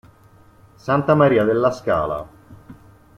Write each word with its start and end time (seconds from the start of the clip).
Santa 0.77 1.13
Maria 1.13 1.43
della 1.43 1.69
Scala 1.69 2.27